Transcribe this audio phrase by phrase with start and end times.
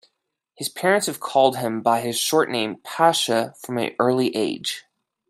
[0.55, 4.83] His parents have called him by his short name "Pasha" from an early age.